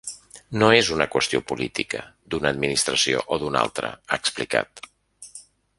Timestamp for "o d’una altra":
3.37-3.93